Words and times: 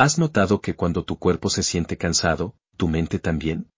¿Has 0.00 0.16
notado 0.16 0.60
que 0.60 0.76
cuando 0.76 1.04
tu 1.04 1.18
cuerpo 1.18 1.50
se 1.50 1.64
siente 1.64 1.98
cansado, 1.98 2.54
tu 2.76 2.86
mente 2.86 3.18
también? 3.18 3.72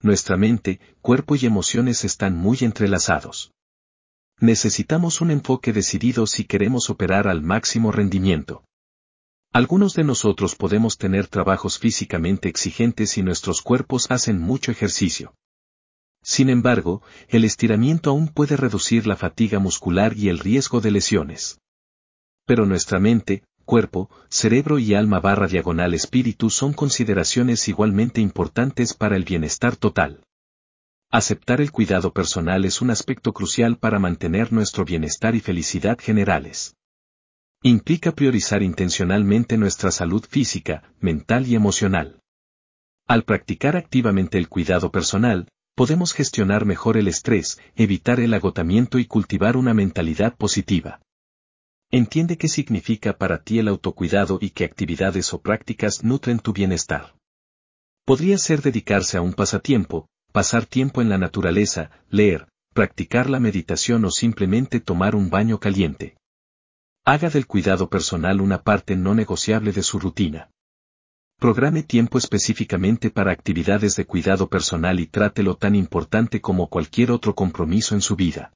Nuestra 0.00 0.38
mente, 0.38 0.80
cuerpo 1.02 1.36
y 1.36 1.44
emociones 1.44 2.06
están 2.06 2.34
muy 2.34 2.56
entrelazados. 2.62 3.52
Necesitamos 4.40 5.20
un 5.20 5.30
enfoque 5.30 5.74
decidido 5.74 6.26
si 6.26 6.46
queremos 6.46 6.88
operar 6.88 7.28
al 7.28 7.42
máximo 7.42 7.92
rendimiento. 7.92 8.64
Algunos 9.52 9.92
de 9.92 10.04
nosotros 10.04 10.56
podemos 10.56 10.96
tener 10.96 11.28
trabajos 11.28 11.78
físicamente 11.78 12.48
exigentes 12.48 13.18
y 13.18 13.22
nuestros 13.22 13.60
cuerpos 13.60 14.10
hacen 14.10 14.40
mucho 14.40 14.72
ejercicio. 14.72 15.34
Sin 16.22 16.48
embargo, 16.48 17.02
el 17.28 17.44
estiramiento 17.44 18.08
aún 18.08 18.28
puede 18.28 18.56
reducir 18.56 19.06
la 19.06 19.16
fatiga 19.16 19.58
muscular 19.58 20.16
y 20.16 20.30
el 20.30 20.38
riesgo 20.38 20.80
de 20.80 20.90
lesiones. 20.90 21.58
Pero 22.46 22.64
nuestra 22.64 22.98
mente, 22.98 23.44
cuerpo, 23.64 24.10
cerebro 24.28 24.78
y 24.78 24.94
alma 24.94 25.20
barra 25.20 25.48
diagonal 25.48 25.94
espíritu 25.94 26.50
son 26.50 26.72
consideraciones 26.72 27.68
igualmente 27.68 28.20
importantes 28.20 28.94
para 28.94 29.16
el 29.16 29.24
bienestar 29.24 29.76
total. 29.76 30.24
Aceptar 31.10 31.60
el 31.60 31.70
cuidado 31.70 32.12
personal 32.12 32.64
es 32.64 32.82
un 32.82 32.90
aspecto 32.90 33.32
crucial 33.32 33.78
para 33.78 33.98
mantener 33.98 34.52
nuestro 34.52 34.84
bienestar 34.84 35.34
y 35.34 35.40
felicidad 35.40 35.98
generales. 35.98 36.76
Implica 37.62 38.12
priorizar 38.12 38.62
intencionalmente 38.62 39.56
nuestra 39.56 39.90
salud 39.90 40.24
física, 40.28 40.82
mental 41.00 41.46
y 41.46 41.54
emocional. 41.54 42.20
Al 43.06 43.24
practicar 43.24 43.76
activamente 43.76 44.38
el 44.38 44.48
cuidado 44.48 44.90
personal, 44.90 45.48
podemos 45.74 46.12
gestionar 46.12 46.64
mejor 46.64 46.96
el 46.96 47.08
estrés, 47.08 47.60
evitar 47.76 48.20
el 48.20 48.34
agotamiento 48.34 48.98
y 48.98 49.06
cultivar 49.06 49.56
una 49.56 49.74
mentalidad 49.74 50.36
positiva. 50.36 51.00
Entiende 51.90 52.36
qué 52.38 52.48
significa 52.48 53.16
para 53.18 53.42
ti 53.42 53.58
el 53.58 53.68
autocuidado 53.68 54.38
y 54.40 54.50
qué 54.50 54.64
actividades 54.64 55.32
o 55.32 55.40
prácticas 55.40 56.02
nutren 56.02 56.38
tu 56.38 56.52
bienestar. 56.52 57.14
Podría 58.04 58.36
ser 58.38 58.62
dedicarse 58.62 59.16
a 59.16 59.22
un 59.22 59.32
pasatiempo, 59.32 60.08
pasar 60.32 60.66
tiempo 60.66 61.00
en 61.00 61.08
la 61.08 61.18
naturaleza, 61.18 61.90
leer, 62.10 62.48
practicar 62.74 63.30
la 63.30 63.40
meditación 63.40 64.04
o 64.04 64.10
simplemente 64.10 64.80
tomar 64.80 65.14
un 65.14 65.30
baño 65.30 65.60
caliente. 65.60 66.16
Haga 67.04 67.30
del 67.30 67.46
cuidado 67.46 67.88
personal 67.88 68.40
una 68.40 68.62
parte 68.62 68.96
no 68.96 69.14
negociable 69.14 69.72
de 69.72 69.82
su 69.82 70.00
rutina. 70.00 70.50
Programe 71.38 71.82
tiempo 71.82 72.18
específicamente 72.18 73.10
para 73.10 73.30
actividades 73.30 73.96
de 73.96 74.06
cuidado 74.06 74.48
personal 74.48 74.98
y 75.00 75.06
trátelo 75.06 75.56
tan 75.56 75.74
importante 75.74 76.40
como 76.40 76.68
cualquier 76.68 77.10
otro 77.10 77.34
compromiso 77.34 77.94
en 77.94 78.00
su 78.00 78.16
vida. 78.16 78.52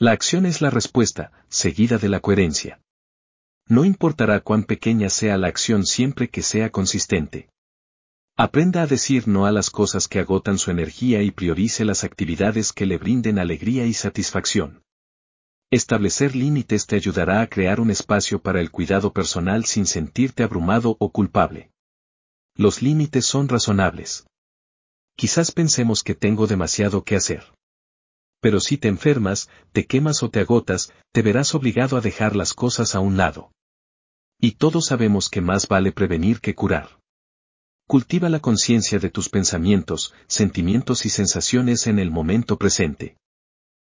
La 0.00 0.12
acción 0.12 0.46
es 0.46 0.62
la 0.62 0.70
respuesta, 0.70 1.30
seguida 1.50 1.98
de 1.98 2.08
la 2.08 2.20
coherencia. 2.20 2.80
No 3.68 3.84
importará 3.84 4.40
cuán 4.40 4.64
pequeña 4.64 5.10
sea 5.10 5.36
la 5.36 5.48
acción 5.48 5.84
siempre 5.84 6.30
que 6.30 6.40
sea 6.40 6.70
consistente. 6.70 7.50
Aprenda 8.34 8.80
a 8.80 8.86
decir 8.86 9.28
no 9.28 9.44
a 9.44 9.52
las 9.52 9.68
cosas 9.68 10.08
que 10.08 10.18
agotan 10.18 10.56
su 10.56 10.70
energía 10.70 11.20
y 11.20 11.30
priorice 11.30 11.84
las 11.84 12.02
actividades 12.02 12.72
que 12.72 12.86
le 12.86 12.96
brinden 12.96 13.38
alegría 13.38 13.84
y 13.84 13.92
satisfacción. 13.92 14.82
Establecer 15.70 16.34
límites 16.34 16.86
te 16.86 16.96
ayudará 16.96 17.42
a 17.42 17.48
crear 17.48 17.78
un 17.78 17.90
espacio 17.90 18.40
para 18.40 18.62
el 18.62 18.70
cuidado 18.70 19.12
personal 19.12 19.66
sin 19.66 19.84
sentirte 19.84 20.42
abrumado 20.42 20.96
o 20.98 21.12
culpable. 21.12 21.72
Los 22.54 22.80
límites 22.80 23.26
son 23.26 23.50
razonables. 23.50 24.26
Quizás 25.14 25.52
pensemos 25.52 26.02
que 26.02 26.14
tengo 26.14 26.46
demasiado 26.46 27.04
que 27.04 27.16
hacer. 27.16 27.44
Pero 28.40 28.60
si 28.60 28.78
te 28.78 28.88
enfermas, 28.88 29.48
te 29.72 29.86
quemas 29.86 30.22
o 30.22 30.30
te 30.30 30.40
agotas, 30.40 30.92
te 31.12 31.22
verás 31.22 31.54
obligado 31.54 31.96
a 31.96 32.00
dejar 32.00 32.34
las 32.36 32.54
cosas 32.54 32.94
a 32.94 33.00
un 33.00 33.16
lado. 33.16 33.52
Y 34.40 34.52
todos 34.52 34.86
sabemos 34.86 35.28
que 35.28 35.40
más 35.40 35.68
vale 35.68 35.92
prevenir 35.92 36.40
que 36.40 36.54
curar. 36.54 36.98
Cultiva 37.86 38.28
la 38.28 38.40
conciencia 38.40 38.98
de 38.98 39.10
tus 39.10 39.28
pensamientos, 39.28 40.14
sentimientos 40.28 41.04
y 41.04 41.10
sensaciones 41.10 41.86
en 41.86 41.98
el 41.98 42.10
momento 42.10 42.56
presente. 42.56 43.16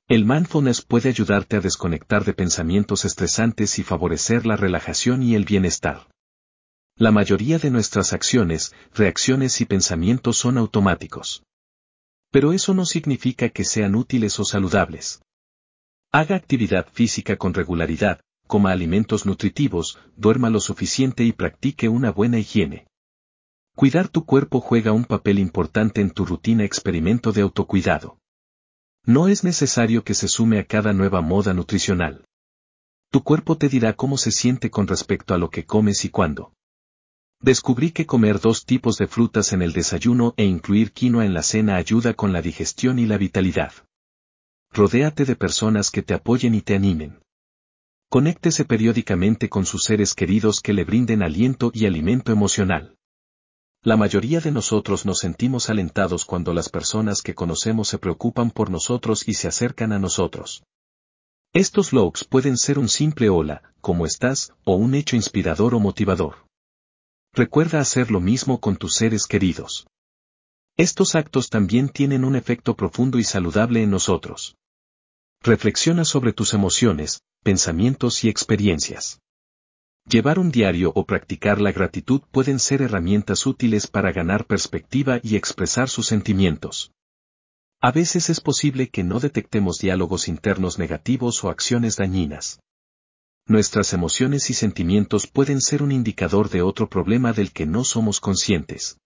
El 0.09 0.27
mindfulness 0.27 0.83
puede 0.83 1.09
ayudarte 1.09 1.57
a 1.57 1.61
desconectar 1.61 2.25
de 2.25 2.35
pensamientos 2.35 3.07
estresantes 3.07 3.79
y 3.79 3.85
favorecer 3.85 4.45
la 4.45 4.57
relajación 4.57 5.23
y 5.23 5.35
el 5.35 5.47
bienestar. 5.47 6.09
La 6.97 7.11
mayoría 7.11 7.59
de 7.59 7.71
nuestras 7.71 8.13
acciones, 8.13 8.75
reacciones 8.93 9.61
y 9.63 9.65
pensamientos 9.65 10.37
son 10.37 10.59
automáticos. 10.59 11.43
Pero 12.35 12.53
eso 12.53 12.75
no 12.75 12.85
significa 12.85 13.49
que 13.51 13.65
sean 13.65 13.95
útiles 13.95 14.41
o 14.41 14.45
saludables. 14.45 15.23
Haga 16.11 16.35
actividad 16.35 16.89
física 16.93 17.37
con 17.37 17.55
regularidad, 17.55 18.23
coma 18.49 18.73
alimentos 18.73 19.25
nutritivos, 19.25 20.01
duerma 20.17 20.51
lo 20.51 20.59
suficiente 20.59 21.23
y 21.23 21.31
practique 21.31 21.89
una 21.89 22.11
buena 22.11 22.41
higiene. 22.41 22.89
Cuidar 23.77 24.09
tu 24.09 24.25
cuerpo 24.25 24.61
juega 24.61 24.91
un 24.91 25.05
papel 25.05 25.39
importante 25.39 26.01
en 26.01 26.11
tu 26.11 26.27
rutina 26.27 26.65
experimento 26.65 27.31
de 27.31 27.43
autocuidado. 27.43 28.19
No 29.07 29.29
es 29.29 29.45
necesario 29.45 30.03
que 30.03 30.15
se 30.15 30.27
sume 30.27 30.59
a 30.59 30.67
cada 30.67 30.93
nueva 30.93 31.21
moda 31.21 31.55
nutricional. 31.55 32.25
Tu 33.13 33.23
cuerpo 33.23 33.59
te 33.59 33.69
dirá 33.69 33.93
cómo 33.93 34.19
se 34.19 34.33
siente 34.33 34.71
con 34.71 34.89
respecto 34.89 35.35
a 35.35 35.39
lo 35.39 35.51
que 35.51 35.67
comes 35.67 36.05
y 36.05 36.09
cuándo. 36.09 36.53
Descubrí 37.45 37.91
que 37.91 38.07
comer 38.07 38.41
dos 38.41 38.65
tipos 38.65 38.97
de 38.97 39.07
frutas 39.07 39.53
en 39.53 39.61
el 39.61 39.75
desayuno 39.75 40.33
e 40.39 40.47
incluir 40.47 40.93
quinoa 40.93 41.27
en 41.27 41.35
la 41.35 41.43
cena 41.43 41.77
ayuda 41.77 42.15
con 42.15 42.33
la 42.33 42.41
digestión 42.41 42.99
y 42.99 43.05
la 43.05 43.19
vitalidad. 43.19 43.71
Rodéate 44.73 45.27
de 45.27 45.37
personas 45.37 45.91
que 45.91 46.01
te 46.01 46.15
apoyen 46.15 46.55
y 46.55 46.63
te 46.63 46.75
animen. 46.75 47.21
Conéctese 48.09 48.65
periódicamente 48.65 49.51
con 49.51 49.67
sus 49.67 49.85
seres 49.85 50.15
queridos 50.15 50.61
que 50.63 50.73
le 50.73 50.85
brinden 50.85 51.23
aliento 51.23 51.71
y 51.75 51.85
alimento 51.85 52.33
emocional. 52.33 52.97
La 53.83 53.99
mayoría 53.99 54.41
de 54.41 54.51
nosotros 54.51 55.05
nos 55.05 55.19
sentimos 55.19 55.69
alentados 55.69 56.25
cuando 56.25 56.55
las 56.55 56.71
personas 56.71 57.21
que 57.21 57.35
conocemos 57.35 57.89
se 57.89 57.99
preocupan 57.99 58.53
por 58.53 58.71
nosotros 58.71 59.29
y 59.29 59.35
se 59.35 59.49
acercan 59.49 59.93
a 59.93 59.99
nosotros. 59.99 60.65
Estos 61.53 61.93
logs 61.93 62.25
pueden 62.25 62.57
ser 62.57 62.79
un 62.79 62.89
simple 62.89 63.29
hola, 63.29 63.75
¿cómo 63.83 64.07
estás? 64.07 64.55
o 64.65 64.77
un 64.77 64.95
hecho 64.95 65.15
inspirador 65.15 65.75
o 65.75 65.79
motivador. 65.79 66.37
Recuerda 67.37 67.81
hacer 67.81 68.13
lo 68.13 68.21
mismo 68.21 68.61
con 68.61 68.77
tus 68.77 68.95
seres 68.95 69.27
queridos. 69.27 69.89
Estos 70.77 71.17
actos 71.17 71.51
también 71.51 71.89
tienen 71.89 72.25
un 72.25 72.37
efecto 72.37 72.77
profundo 72.77 73.19
y 73.19 73.25
saludable 73.25 73.83
en 73.83 73.91
nosotros. 73.91 74.57
Reflexiona 75.43 76.05
sobre 76.05 76.33
tus 76.33 76.55
emociones, 76.55 77.23
pensamientos 77.43 78.23
y 78.23 78.29
experiencias. 78.29 79.19
Llevar 80.09 80.39
un 80.39 80.53
diario 80.53 80.93
o 80.95 81.07
practicar 81.07 81.61
la 81.61 81.73
gratitud 81.73 82.21
pueden 82.31 82.61
ser 82.61 82.83
herramientas 82.83 83.47
útiles 83.47 83.89
para 83.89 84.13
ganar 84.13 84.47
perspectiva 84.47 85.19
y 85.21 85.35
expresar 85.35 85.89
sus 85.89 86.07
sentimientos. 86.07 86.93
A 87.81 87.91
veces 87.91 88.31
es 88.31 88.41
posible 88.41 88.91
que 88.91 89.03
no 89.03 89.19
detectemos 89.19 89.79
diálogos 89.79 90.29
internos 90.29 90.79
negativos 90.79 91.43
o 91.43 91.51
acciones 91.51 91.97
dañinas. 91.97 92.61
Nuestras 93.47 93.93
emociones 93.93 94.49
y 94.49 94.55
sentimientos 94.55 95.27
pueden 95.27 95.61
ser 95.61 95.83
un 95.83 95.93
indicador 95.93 96.49
de 96.49 96.63
otro 96.63 96.89
problema 96.89 97.35
del 97.35 97.53
que 97.53 97.67
no 97.67 97.85
somos 97.85 98.19
conscientes. 98.19 98.99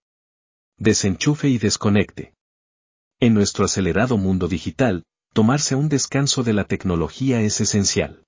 Desenchufe 0.76 1.48
y 1.48 1.58
desconecte. 1.58 2.34
En 3.18 3.34
nuestro 3.34 3.64
acelerado 3.64 4.16
mundo 4.16 4.46
digital, 4.46 5.02
tomarse 5.32 5.74
un 5.74 5.88
descanso 5.88 6.44
de 6.44 6.52
la 6.52 6.64
tecnología 6.64 7.40
es 7.40 7.60
esencial. 7.60 8.22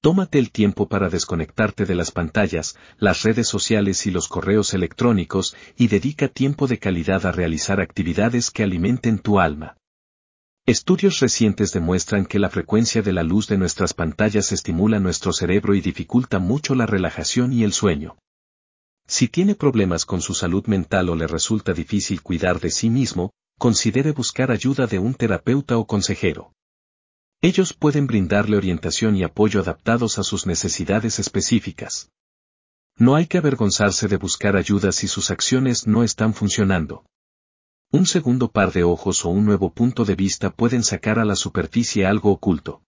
Tómate 0.00 0.38
el 0.38 0.50
tiempo 0.50 0.88
para 0.88 1.10
desconectarte 1.10 1.84
de 1.84 1.94
las 1.94 2.10
pantallas, 2.10 2.76
las 2.98 3.22
redes 3.22 3.48
sociales 3.48 4.06
y 4.06 4.10
los 4.10 4.28
correos 4.28 4.72
electrónicos 4.72 5.56
y 5.76 5.88
dedica 5.88 6.28
tiempo 6.28 6.68
de 6.68 6.78
calidad 6.78 7.26
a 7.26 7.32
realizar 7.32 7.80
actividades 7.80 8.50
que 8.50 8.62
alimenten 8.62 9.18
tu 9.18 9.40
alma. 9.40 9.77
Estudios 10.68 11.20
recientes 11.20 11.72
demuestran 11.72 12.26
que 12.26 12.38
la 12.38 12.50
frecuencia 12.50 13.00
de 13.00 13.14
la 13.14 13.22
luz 13.22 13.46
de 13.46 13.56
nuestras 13.56 13.94
pantallas 13.94 14.52
estimula 14.52 15.00
nuestro 15.00 15.32
cerebro 15.32 15.74
y 15.74 15.80
dificulta 15.80 16.40
mucho 16.40 16.74
la 16.74 16.84
relajación 16.84 17.54
y 17.54 17.64
el 17.64 17.72
sueño. 17.72 18.18
Si 19.06 19.28
tiene 19.28 19.54
problemas 19.54 20.04
con 20.04 20.20
su 20.20 20.34
salud 20.34 20.66
mental 20.66 21.08
o 21.08 21.14
le 21.14 21.26
resulta 21.26 21.72
difícil 21.72 22.20
cuidar 22.20 22.60
de 22.60 22.70
sí 22.70 22.90
mismo, 22.90 23.32
considere 23.58 24.12
buscar 24.12 24.50
ayuda 24.50 24.86
de 24.86 24.98
un 24.98 25.14
terapeuta 25.14 25.78
o 25.78 25.86
consejero. 25.86 26.52
Ellos 27.40 27.72
pueden 27.72 28.06
brindarle 28.06 28.58
orientación 28.58 29.16
y 29.16 29.22
apoyo 29.22 29.60
adaptados 29.60 30.18
a 30.18 30.22
sus 30.22 30.44
necesidades 30.44 31.18
específicas. 31.18 32.10
No 32.94 33.14
hay 33.14 33.26
que 33.26 33.38
avergonzarse 33.38 34.06
de 34.06 34.18
buscar 34.18 34.54
ayuda 34.54 34.92
si 34.92 35.08
sus 35.08 35.30
acciones 35.30 35.86
no 35.86 36.04
están 36.04 36.34
funcionando. 36.34 37.06
Un 37.90 38.04
segundo 38.04 38.50
par 38.50 38.72
de 38.72 38.84
ojos 38.84 39.24
o 39.24 39.30
un 39.30 39.46
nuevo 39.46 39.72
punto 39.72 40.04
de 40.04 40.14
vista 40.14 40.50
pueden 40.50 40.82
sacar 40.82 41.18
a 41.18 41.24
la 41.24 41.34
superficie 41.34 42.04
algo 42.04 42.30
oculto. 42.30 42.82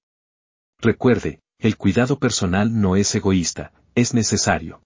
Recuerde, 0.78 1.40
el 1.58 1.78
cuidado 1.78 2.18
personal 2.18 2.78
no 2.78 2.96
es 2.96 3.14
egoísta, 3.14 3.72
es 3.94 4.12
necesario. 4.12 4.82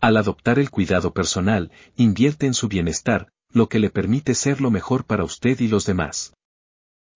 Al 0.00 0.16
adoptar 0.16 0.58
el 0.58 0.70
cuidado 0.70 1.12
personal, 1.12 1.70
invierte 1.94 2.46
en 2.46 2.54
su 2.54 2.68
bienestar, 2.68 3.30
lo 3.50 3.68
que 3.68 3.78
le 3.78 3.90
permite 3.90 4.34
ser 4.34 4.62
lo 4.62 4.70
mejor 4.70 5.04
para 5.04 5.24
usted 5.24 5.60
y 5.60 5.68
los 5.68 5.84
demás. 5.84 6.32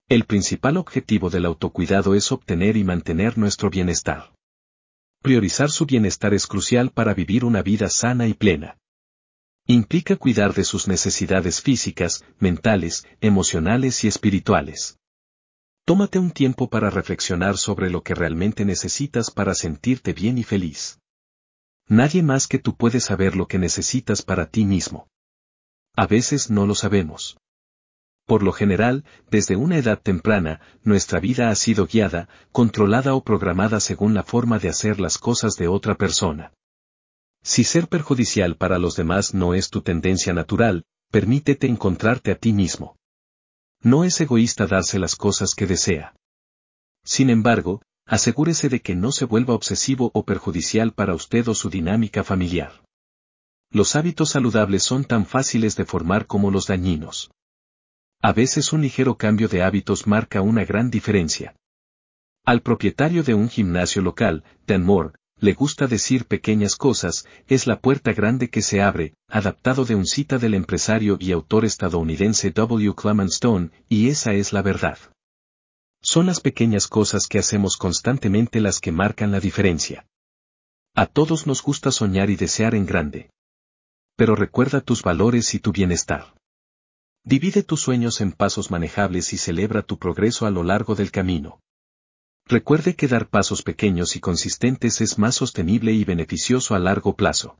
El 0.07 0.25
principal 0.25 0.77
objetivo 0.77 1.31
del 1.31 1.45
autocuidado 1.45 2.13
es 2.13 2.31
obtener 2.31 2.77
y 2.77 2.83
mantener 2.83 3.39
nuestro 3.39 3.71
bienestar. 3.71 4.33
Priorizar 5.23 5.71
su 5.71 5.87
bienestar 5.87 6.35
es 6.35 6.45
crucial 6.45 6.91
para 6.91 7.15
vivir 7.15 7.43
una 7.43 7.63
vida 7.63 7.89
sana 7.89 8.27
y 8.27 8.35
plena. 8.35 8.77
Implica 9.65 10.17
cuidar 10.17 10.53
de 10.53 10.65
sus 10.65 10.89
necesidades 10.89 11.61
físicas, 11.61 12.25
mentales, 12.37 13.07
emocionales 13.21 14.03
y 14.03 14.09
espirituales. 14.09 14.99
Tómate 15.85 16.19
un 16.19 16.31
tiempo 16.31 16.69
para 16.69 16.89
reflexionar 16.89 17.57
sobre 17.57 17.89
lo 17.89 18.03
que 18.03 18.13
realmente 18.13 18.65
necesitas 18.65 19.31
para 19.31 19.55
sentirte 19.55 20.11
bien 20.11 20.37
y 20.37 20.43
feliz. 20.43 20.99
Nadie 21.87 22.23
más 22.23 22.47
que 22.47 22.59
tú 22.59 22.75
puede 22.75 22.99
saber 22.99 23.37
lo 23.37 23.47
que 23.47 23.57
necesitas 23.57 24.21
para 24.21 24.47
ti 24.47 24.65
mismo. 24.65 25.07
A 25.95 26.07
veces 26.07 26.49
no 26.49 26.65
lo 26.65 26.75
sabemos. 26.75 27.37
Por 28.25 28.43
lo 28.43 28.51
general, 28.51 29.05
desde 29.31 29.55
una 29.55 29.77
edad 29.77 30.01
temprana, 30.01 30.59
nuestra 30.83 31.21
vida 31.21 31.49
ha 31.49 31.55
sido 31.55 31.87
guiada, 31.87 32.27
controlada 32.51 33.15
o 33.15 33.23
programada 33.23 33.79
según 33.79 34.13
la 34.13 34.23
forma 34.23 34.59
de 34.59 34.67
hacer 34.67 34.99
las 34.99 35.17
cosas 35.17 35.55
de 35.55 35.69
otra 35.69 35.95
persona. 35.95 36.51
Si 37.43 37.65
ser 37.65 37.89
perjudicial 37.89 38.55
para 38.55 38.79
los 38.79 38.95
demás 38.95 39.33
no 39.33 39.53
es 39.53 39.69
tu 39.69 39.81
tendencia 39.81 40.33
natural, 40.33 40.85
permítete 41.11 41.67
encontrarte 41.67 42.31
a 42.31 42.35
ti 42.35 42.53
mismo. 42.53 42.97
No 43.81 44.05
es 44.05 44.19
egoísta 44.21 44.65
darse 44.65 44.97
las 44.97 45.17
cosas 45.17 45.53
que 45.53 45.67
desea. 45.67 46.15
Sin 47.03 47.29
embargo, 47.29 47.81
asegúrese 48.05 48.69
de 48.69 48.81
que 48.81 48.95
no 48.95 49.11
se 49.11 49.25
vuelva 49.25 49.53
obsesivo 49.53 50.09
o 50.13 50.23
perjudicial 50.23 50.93
para 50.93 51.13
usted 51.13 51.47
o 51.49 51.53
su 51.53 51.69
dinámica 51.69 52.23
familiar. 52.23 52.81
Los 53.69 53.97
hábitos 53.97 54.29
saludables 54.29 54.83
son 54.83 55.03
tan 55.03 55.25
fáciles 55.25 55.75
de 55.75 55.83
formar 55.83 56.27
como 56.27 56.49
los 56.49 56.67
dañinos. 56.67 57.29
A 58.21 58.31
veces 58.31 58.71
un 58.71 58.81
ligero 58.81 59.17
cambio 59.17 59.49
de 59.49 59.63
hábitos 59.63 60.07
marca 60.07 60.41
una 60.41 60.63
gran 60.63 60.89
diferencia. 60.89 61.55
Al 62.45 62.61
propietario 62.61 63.23
de 63.23 63.33
un 63.33 63.49
gimnasio 63.49 64.01
local, 64.01 64.45
Dan 64.65 64.83
Moore, 64.83 65.13
le 65.43 65.51
gusta 65.51 65.87
decir 65.87 66.25
pequeñas 66.25 66.77
cosas, 66.77 67.25
es 67.49 67.67
la 67.67 67.81
puerta 67.81 68.13
grande 68.13 68.49
que 68.49 68.61
se 68.61 68.81
abre, 68.81 69.13
adaptado 69.27 69.83
de 69.83 69.93
un 69.93 70.05
cita 70.05 70.37
del 70.37 70.53
empresario 70.53 71.17
y 71.19 71.33
autor 71.33 71.65
estadounidense 71.65 72.51
W. 72.51 72.95
Clement 72.95 73.29
Stone, 73.29 73.71
y 73.89 74.07
esa 74.07 74.31
es 74.31 74.53
la 74.53 74.61
verdad. 74.61 74.97
Son 76.01 76.27
las 76.27 76.39
pequeñas 76.39 76.87
cosas 76.87 77.27
que 77.27 77.39
hacemos 77.39 77.75
constantemente 77.75 78.61
las 78.61 78.79
que 78.79 78.93
marcan 78.93 79.33
la 79.33 79.41
diferencia. 79.41 80.05
A 80.95 81.07
todos 81.07 81.45
nos 81.45 81.61
gusta 81.61 81.91
soñar 81.91 82.29
y 82.29 82.37
desear 82.37 82.73
en 82.73 82.85
grande. 82.85 83.29
Pero 84.15 84.37
recuerda 84.37 84.79
tus 84.79 85.01
valores 85.01 85.53
y 85.55 85.59
tu 85.59 85.73
bienestar. 85.73 86.33
Divide 87.25 87.63
tus 87.63 87.81
sueños 87.81 88.21
en 88.21 88.31
pasos 88.31 88.71
manejables 88.71 89.33
y 89.33 89.37
celebra 89.37 89.81
tu 89.81 89.97
progreso 89.97 90.45
a 90.45 90.51
lo 90.51 90.63
largo 90.63 90.95
del 90.95 91.11
camino. 91.11 91.59
Recuerde 92.47 92.95
que 92.95 93.07
dar 93.07 93.29
pasos 93.29 93.63
pequeños 93.63 94.15
y 94.15 94.19
consistentes 94.19 94.99
es 95.01 95.17
más 95.17 95.35
sostenible 95.35 95.93
y 95.93 96.03
beneficioso 96.03 96.75
a 96.75 96.79
largo 96.79 97.15
plazo. 97.15 97.57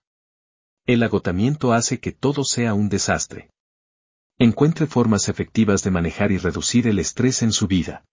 El 0.86 1.04
agotamiento 1.04 1.72
hace 1.72 2.00
que 2.00 2.12
todo 2.12 2.44
sea 2.44 2.74
un 2.74 2.90
desastre. 2.90 3.50
Encuentre 4.38 4.88
formas 4.88 5.30
efectivas 5.30 5.84
de 5.84 5.92
manejar 5.92 6.32
y 6.34 6.38
reducir 6.38 6.88
el 6.88 7.00
estrés 7.00 7.44
en 7.44 7.54
su 7.54 7.68
vida. 7.68 8.04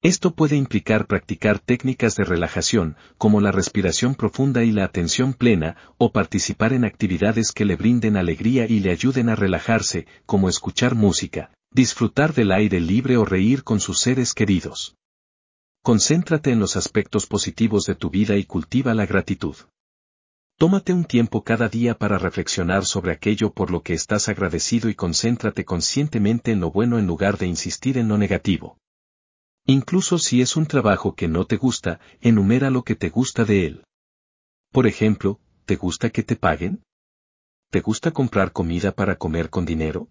Esto 0.00 0.34
puede 0.34 0.56
implicar 0.56 1.06
practicar 1.06 1.58
técnicas 1.58 2.16
de 2.16 2.24
relajación, 2.24 2.96
como 3.18 3.40
la 3.40 3.52
respiración 3.52 4.14
profunda 4.14 4.64
y 4.64 4.72
la 4.72 4.84
atención 4.84 5.34
plena, 5.34 5.76
o 5.98 6.10
participar 6.10 6.72
en 6.72 6.84
actividades 6.84 7.52
que 7.52 7.64
le 7.64 7.76
brinden 7.76 8.16
alegría 8.16 8.66
y 8.66 8.80
le 8.80 8.90
ayuden 8.90 9.28
a 9.28 9.36
relajarse, 9.36 10.06
como 10.26 10.48
escuchar 10.48 10.94
música, 10.94 11.52
disfrutar 11.70 12.34
del 12.34 12.50
aire 12.50 12.80
libre 12.80 13.16
o 13.16 13.24
reír 13.24 13.62
con 13.62 13.78
sus 13.78 14.00
seres 14.00 14.34
queridos. 14.34 14.96
Concéntrate 15.84 16.52
en 16.52 16.60
los 16.60 16.76
aspectos 16.76 17.26
positivos 17.26 17.86
de 17.86 17.96
tu 17.96 18.08
vida 18.08 18.36
y 18.36 18.44
cultiva 18.44 18.94
la 18.94 19.04
gratitud. 19.04 19.56
Tómate 20.56 20.92
un 20.92 21.04
tiempo 21.04 21.42
cada 21.42 21.68
día 21.68 21.98
para 21.98 22.18
reflexionar 22.18 22.84
sobre 22.84 23.10
aquello 23.10 23.52
por 23.52 23.72
lo 23.72 23.82
que 23.82 23.92
estás 23.92 24.28
agradecido 24.28 24.88
y 24.88 24.94
concéntrate 24.94 25.64
conscientemente 25.64 26.52
en 26.52 26.60
lo 26.60 26.70
bueno 26.70 27.00
en 27.00 27.08
lugar 27.08 27.36
de 27.36 27.48
insistir 27.48 27.98
en 27.98 28.06
lo 28.06 28.16
negativo. 28.16 28.78
Incluso 29.66 30.18
si 30.18 30.40
es 30.40 30.54
un 30.54 30.66
trabajo 30.66 31.16
que 31.16 31.26
no 31.26 31.46
te 31.46 31.56
gusta, 31.56 31.98
enumera 32.20 32.70
lo 32.70 32.84
que 32.84 32.94
te 32.94 33.08
gusta 33.08 33.44
de 33.44 33.66
él. 33.66 33.84
Por 34.70 34.86
ejemplo, 34.86 35.40
¿te 35.64 35.74
gusta 35.74 36.10
que 36.10 36.22
te 36.22 36.36
paguen? 36.36 36.84
¿Te 37.70 37.80
gusta 37.80 38.12
comprar 38.12 38.52
comida 38.52 38.92
para 38.92 39.16
comer 39.16 39.50
con 39.50 39.66
dinero? 39.66 40.08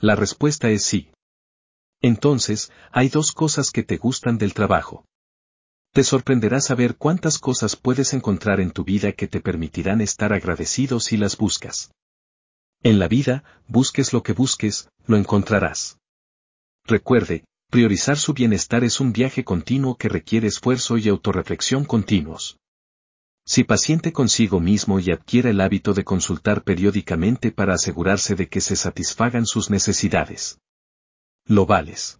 La 0.00 0.16
respuesta 0.16 0.70
es 0.70 0.82
sí. 0.82 1.12
Entonces, 2.02 2.70
hay 2.90 3.08
dos 3.08 3.32
cosas 3.32 3.70
que 3.70 3.82
te 3.82 3.96
gustan 3.96 4.36
del 4.36 4.52
trabajo. 4.52 5.06
Te 5.92 6.04
sorprenderá 6.04 6.60
saber 6.60 6.96
cuántas 6.96 7.38
cosas 7.38 7.76
puedes 7.76 8.12
encontrar 8.12 8.60
en 8.60 8.70
tu 8.70 8.84
vida 8.84 9.12
que 9.12 9.28
te 9.28 9.40
permitirán 9.40 10.00
estar 10.00 10.32
agradecido 10.32 11.00
si 11.00 11.16
las 11.16 11.36
buscas. 11.36 11.92
En 12.82 12.98
la 12.98 13.08
vida, 13.08 13.44
busques 13.68 14.12
lo 14.12 14.22
que 14.22 14.32
busques, 14.32 14.88
lo 15.06 15.16
encontrarás. 15.16 15.98
Recuerde, 16.84 17.44
Priorizar 17.72 18.18
su 18.18 18.34
bienestar 18.34 18.84
es 18.84 19.00
un 19.00 19.14
viaje 19.14 19.44
continuo 19.44 19.96
que 19.96 20.10
requiere 20.10 20.46
esfuerzo 20.46 20.98
y 20.98 21.08
autorreflexión 21.08 21.86
continuos. 21.86 22.58
Si 23.46 23.64
paciente 23.64 24.12
consigo 24.12 24.60
mismo 24.60 25.00
y 25.00 25.10
adquiere 25.10 25.48
el 25.48 25.60
hábito 25.62 25.94
de 25.94 26.04
consultar 26.04 26.64
periódicamente 26.64 27.50
para 27.50 27.72
asegurarse 27.72 28.34
de 28.34 28.50
que 28.50 28.60
se 28.60 28.76
satisfagan 28.76 29.46
sus 29.46 29.70
necesidades. 29.70 30.58
Lo 31.46 31.66
vales. 31.66 32.18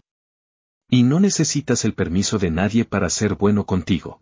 Y 0.89 1.03
no 1.03 1.21
necesitas 1.21 1.85
el 1.85 1.95
permiso 1.95 2.39
de 2.39 2.51
nadie 2.51 2.85
para 2.85 3.09
ser 3.09 3.35
bueno 3.35 3.65
contigo. 3.65 4.21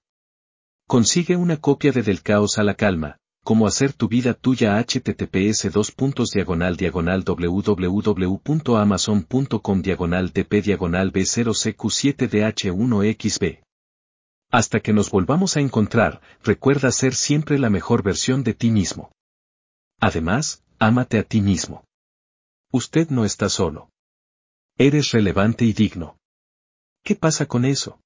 Consigue 0.86 1.36
una 1.36 1.56
copia 1.56 1.92
de 1.92 2.02
Del 2.02 2.22
Caos 2.22 2.58
a 2.58 2.64
la 2.64 2.74
Calma, 2.74 3.20
Cómo 3.42 3.66
hacer 3.66 3.94
tu 3.94 4.06
vida 4.06 4.34
tuya 4.34 4.78
https 4.78 5.72
dos 5.72 5.92
puntos 5.92 6.30
diagonal 6.30 6.76
diagonal 6.76 7.24
www.amazon.com 7.24 9.82
diagonal 9.82 10.32
tp 10.32 10.62
diagonal 10.62 11.10
b0cq7dh1xb. 11.12 13.60
Hasta 14.52 14.80
que 14.80 14.92
nos 14.92 15.10
volvamos 15.10 15.56
a 15.56 15.60
encontrar, 15.60 16.20
recuerda 16.42 16.92
ser 16.92 17.14
siempre 17.14 17.58
la 17.58 17.70
mejor 17.70 18.02
versión 18.02 18.44
de 18.44 18.52
ti 18.52 18.70
mismo. 18.70 19.10
Además, 20.00 20.62
ámate 20.78 21.18
a 21.18 21.22
ti 21.22 21.40
mismo. 21.40 21.84
Usted 22.72 23.08
no 23.08 23.24
está 23.24 23.48
solo. 23.48 23.89
Eres 24.82 25.10
relevante 25.10 25.66
y 25.66 25.74
digno. 25.74 26.16
¿Qué 27.04 27.14
pasa 27.14 27.44
con 27.44 27.66
eso? 27.66 28.00